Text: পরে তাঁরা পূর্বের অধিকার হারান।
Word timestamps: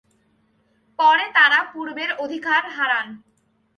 পরে 0.99 1.25
তাঁরা 1.35 1.59
পূর্বের 1.73 2.11
অধিকার 2.15 2.63
হারান। 2.69 3.07